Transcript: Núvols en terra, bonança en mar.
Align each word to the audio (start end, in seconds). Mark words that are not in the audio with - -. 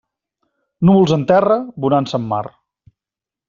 Núvols 0.89 1.13
en 1.17 1.27
terra, 1.33 1.59
bonança 1.87 2.21
en 2.23 2.29
mar. 2.33 2.43